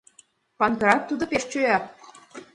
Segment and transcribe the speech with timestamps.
[0.59, 1.77] —Панкрат тудо пеш чоя.